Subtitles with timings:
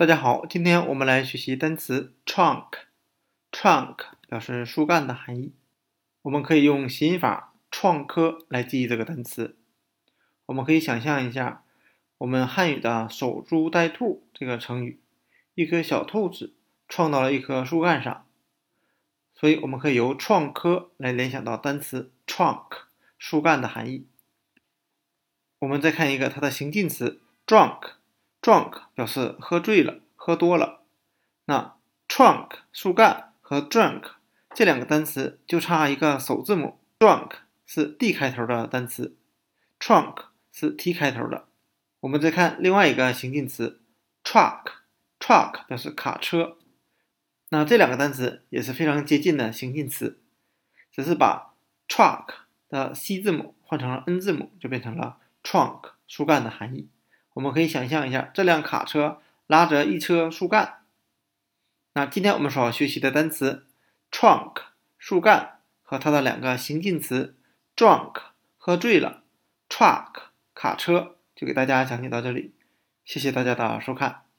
[0.00, 2.68] 大家好，今天我们来学习单词 trunk。
[3.52, 5.52] trunk 表示树干的含义。
[6.22, 9.58] 我们可以用谐音法创科来记忆这个单词。
[10.46, 11.64] 我们可以想象一下，
[12.16, 15.02] 我们汉语的守株待兔这个成语，
[15.54, 16.54] 一颗小兔子
[16.88, 18.26] 撞到了一棵树干上，
[19.34, 22.68] 所以我们可以由创科来联想到单词 trunk
[23.18, 24.06] 树干的含义。
[25.58, 27.99] 我们再看一个它的形近词 drunk。
[28.42, 30.82] Drunk 表示喝醉了、喝多了。
[31.44, 31.76] 那
[32.08, 34.02] trunk 树干和 drunk
[34.54, 37.32] 这两个单词就差一个首字母，drunk
[37.66, 39.16] 是 d 开头的单词
[39.78, 41.46] ，trunk 是 t 开头的。
[42.00, 43.80] 我们再看另外一个形近词
[44.24, 46.56] truck，truck 表示卡车。
[47.50, 50.20] 那这两个单词也是非常接近的形近词，
[50.90, 51.54] 只是把
[51.88, 52.26] truck
[52.68, 56.88] 的 c 字母换成了 n 字母，就变成了 trunk 树干的含义。
[57.34, 60.82] 我们可以想象一下，这辆卡车拉着一车树干。
[61.94, 63.66] 那今天我们所要学习的单词
[64.10, 64.62] trunk
[64.98, 67.36] 树干和它的两个形近词
[67.76, 68.14] drunk
[68.56, 69.24] 喝醉了
[69.68, 70.12] ，truck
[70.54, 72.54] 卡车，就给大家讲解到这里。
[73.04, 74.29] 谢谢大家的收看。